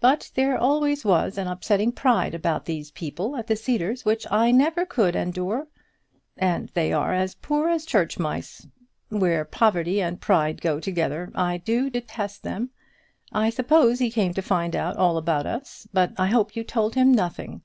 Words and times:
"But 0.00 0.30
there 0.34 0.58
always 0.58 1.06
was 1.06 1.38
an 1.38 1.46
upsetting 1.46 1.90
pride 1.90 2.34
about 2.34 2.66
those 2.66 2.90
people 2.90 3.34
at 3.34 3.46
the 3.46 3.56
Cedars 3.56 4.04
which 4.04 4.26
I 4.30 4.50
never 4.50 4.84
could 4.84 5.16
endure. 5.16 5.68
And 6.36 6.68
they 6.74 6.92
are 6.92 7.14
as 7.14 7.34
poor 7.34 7.70
as 7.70 7.86
church 7.86 8.18
mice. 8.18 8.66
When 9.08 9.42
poverty 9.46 10.02
and 10.02 10.20
pride 10.20 10.60
go 10.60 10.80
together 10.80 11.32
I 11.34 11.56
do 11.56 11.88
detest 11.88 12.42
them. 12.42 12.72
I 13.32 13.48
suppose 13.48 14.00
he 14.00 14.10
came 14.10 14.34
to 14.34 14.42
find 14.42 14.76
out 14.76 14.98
all 14.98 15.16
about 15.16 15.46
us, 15.46 15.88
but 15.94 16.12
I 16.20 16.26
hope 16.26 16.54
you 16.54 16.62
told 16.62 16.94
him 16.94 17.10
nothing." 17.10 17.62